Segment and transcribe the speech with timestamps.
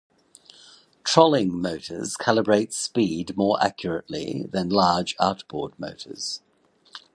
[1.03, 6.41] Trolling motors calibrate speed more accurately than large outboard motors.